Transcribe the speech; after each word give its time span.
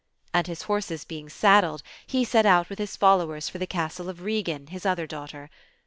And 0.33 0.47
his 0.47 0.63
horses 0.63 1.05
being 1.05 1.29
saddled, 1.29 1.83
he 2.07 2.25
set 2.25 2.43
out 2.43 2.69
with 2.71 2.79
his 2.79 2.95
followers 2.95 3.47
for 3.49 3.59
the 3.59 3.67
castle 3.67 4.09
of 4.09 4.23
Regan, 4.23 4.65
his 4.65 4.83
other 4.83 5.05
daughter. 5.05 5.51